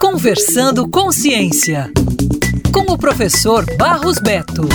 Conversando 0.00 0.88
com 0.88 1.10
Ciência, 1.10 1.90
com 2.72 2.92
o 2.92 2.98
professor 2.98 3.64
Barros 3.76 4.18
Beto. 4.18 4.68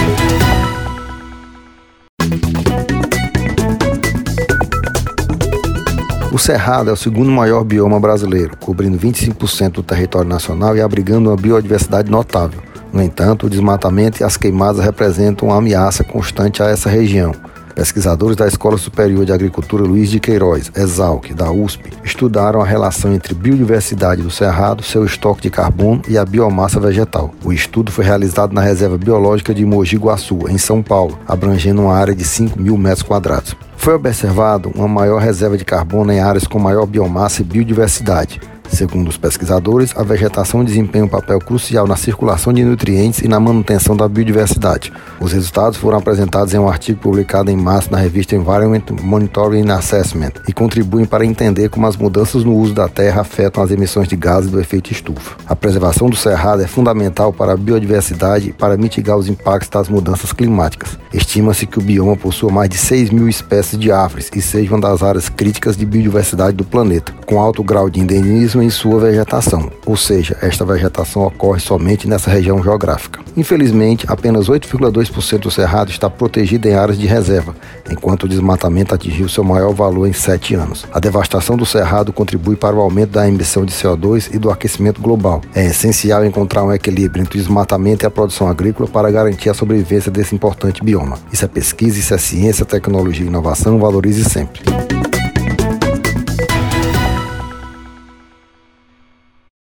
O 6.32 6.38
Cerrado 6.38 6.90
é 6.90 6.94
o 6.94 6.98
segundo 6.98 7.30
maior 7.32 7.64
bioma 7.64 8.00
brasileiro, 8.00 8.58
cobrindo 8.58 8.98
25% 8.98 9.72
do 9.72 9.84
território 9.84 10.28
nacional 10.28 10.76
e 10.76 10.82
abrigando 10.82 11.30
uma 11.30 11.36
biodiversidade 11.36 12.10
notável. 12.10 12.62
No 12.92 13.02
entanto, 13.02 13.48
o 13.48 13.50
desmatamento 13.50 14.22
e 14.22 14.24
as 14.24 14.38
queimadas 14.38 14.84
representam 14.84 15.50
uma 15.50 15.58
ameaça 15.58 16.04
constante 16.04 16.62
a 16.62 16.68
essa 16.68 16.90
região. 16.90 17.34
Pesquisadores 17.76 18.36
da 18.36 18.48
Escola 18.48 18.78
Superior 18.78 19.26
de 19.26 19.32
Agricultura 19.32 19.84
Luiz 19.84 20.10
de 20.10 20.20
Queiroz, 20.20 20.72
ESALC, 20.76 21.34
da 21.34 21.52
USP, 21.52 21.90
estudaram 22.04 22.62
a 22.62 22.66
relação 22.66 23.14
entre 23.14 23.34
biodiversidade 23.34 24.22
do 24.22 24.30
cerrado, 24.30 24.84
seu 24.84 25.04
estoque 25.04 25.42
de 25.42 25.50
carbono 25.50 26.02
e 26.08 26.18
a 26.18 26.26
biomassa 26.26 26.80
vegetal. 26.80 27.34
O 27.44 27.52
estudo 27.52 27.92
foi 27.92 28.06
realizado 28.06 28.54
na 28.54 28.62
Reserva 28.62 28.98
Biológica 28.98 29.54
de 29.54 29.66
Mogi 29.66 29.98
Guaçu, 29.98 30.48
em 30.50 30.58
São 30.58 30.84
Paulo, 30.84 31.18
abrangendo 31.28 31.82
uma 31.82 31.96
área 31.96 32.14
de 32.14 32.24
5 32.24 32.60
mil 32.62 32.78
metros 32.78 33.04
quadrados. 33.04 33.56
Foi 33.76 33.96
observado 33.96 34.72
uma 34.76 34.88
maior 34.88 35.20
reserva 35.20 35.58
de 35.58 35.66
carbono 35.66 36.12
em 36.12 36.20
áreas 36.20 36.48
com 36.48 36.58
maior 36.60 36.86
biomassa 36.86 37.42
e 37.42 37.46
biodiversidade, 37.46 38.40
Segundo 38.74 39.08
os 39.08 39.18
pesquisadores, 39.18 39.94
a 39.96 40.02
vegetação 40.02 40.64
desempenha 40.64 41.06
um 41.06 41.08
papel 41.08 41.38
crucial 41.38 41.86
na 41.86 41.96
circulação 41.96 42.52
de 42.52 42.66
nutrientes 42.66 43.22
e 43.22 43.28
na 43.28 43.40
manutenção 43.40 43.96
da 43.96 44.08
biodiversidade. 44.08 44.92
Os 45.20 45.32
resultados 45.32 45.78
foram 45.78 46.00
apresentados 46.00 46.56
em 46.56 46.58
um 46.58 46.68
artigo 46.68 47.00
publicado 47.00 47.52
em 47.52 47.56
março 47.56 47.92
na 47.92 48.00
revista 48.00 48.36
Environment 48.36 48.82
Monitoring 49.00 49.70
Assessment 49.70 50.32
e 50.48 50.54
contribuem 50.54 51.06
para 51.06 51.24
entender 51.24 51.70
como 51.70 51.86
as 51.86 51.96
mudanças 51.96 52.44
no 52.44 52.56
uso 52.56 52.74
da 52.74 52.90
terra 52.90 53.22
afetam 53.22 53.64
as 53.64 53.70
emissões 53.70 54.08
de 54.08 54.16
gases 54.16 54.50
do 54.50 54.60
efeito 54.60 54.92
estufa. 54.92 55.38
A 55.48 55.56
preservação 55.56 56.10
do 56.10 56.16
cerrado 56.16 56.64
é 56.64 56.68
fundamental 56.68 57.32
para 57.32 57.54
a 57.54 57.58
biodiversidade 57.58 58.50
e 58.50 58.54
para 58.54 58.76
mitigar 58.76 59.18
os 59.18 59.30
impactos 59.30 59.70
das 59.70 59.88
mudanças 59.88 60.34
climáticas. 60.34 60.98
Estima-se 61.14 61.68
que 61.68 61.78
o 61.78 61.82
bioma 61.82 62.18
possua 62.18 62.52
mais 62.52 62.72
de 62.72 62.78
6 62.78 63.12
mil 63.12 63.30
espécies 63.30 63.78
de 63.78 63.92
árvores 63.92 64.32
e 64.34 64.42
seja 64.42 64.74
uma 64.74 64.82
das 64.82 65.04
áreas 65.04 65.30
críticas 65.30 65.78
de 65.78 65.86
biodiversidade 65.86 66.58
do 66.58 66.64
planeta, 66.64 67.14
com 67.28 67.40
alto 67.40 67.64
grau 67.64 67.88
de 67.88 68.00
endemismo 68.00 68.63
em 68.64 68.70
sua 68.70 69.00
vegetação, 69.00 69.70
ou 69.86 69.98
seja, 69.98 70.38
esta 70.42 70.66
vegetação 70.66 71.24
ocorre 71.24 71.60
somente 71.60 72.08
nessa 72.08 72.30
região 72.30 72.64
geográfica. 72.64 73.20
Infelizmente, 73.36 74.06
apenas 74.08 74.48
8,2% 74.48 75.40
do 75.40 75.52
cerrado 75.52 75.90
está 75.90 76.10
protegido 76.10 76.68
em 76.68 76.74
áreas 76.74 76.98
de 76.98 77.06
reserva, 77.06 77.56
enquanto 77.90 78.24
o 78.24 78.28
desmatamento 78.28 78.96
atingiu 78.96 79.28
seu 79.28 79.44
maior 79.44 79.74
valor 79.74 80.08
em 80.08 80.14
sete 80.14 80.56
anos. 80.56 80.86
A 80.94 81.00
devastação 81.00 81.58
do 81.58 81.66
cerrado 81.66 82.14
contribui 82.14 82.56
para 82.56 82.76
o 82.76 82.82
aumento 82.82 83.12
da 83.12 83.28
emissão 83.28 83.66
de 83.66 83.74
CO2 83.74 84.34
e 84.34 84.38
do 84.38 84.50
aquecimento 84.50 85.02
global. 85.02 85.42
É 85.54 85.66
essencial 85.66 86.26
encontrar 86.26 86.64
um 86.64 86.72
equilíbrio 86.72 87.22
entre 87.22 87.38
o 87.38 87.42
desmatamento 87.42 88.06
e 88.06 88.08
a 88.08 88.12
produção 88.12 88.48
agrícola 88.48 88.88
para 88.88 89.12
garantir 89.12 89.50
a 89.50 89.54
sobrevivência 89.54 90.12
desse 90.12 90.36
importante 90.36 90.84
bioma. 90.84 91.18
Isso 91.32 91.44
é 91.44 91.48
pesquisa, 91.48 92.00
isso 92.00 92.14
é 92.14 92.18
ciência, 92.18 92.66
tecnologia 92.66 93.26
e 93.26 93.28
inovação, 93.28 93.80
valorize 93.80 94.24
sempre. 94.24 94.62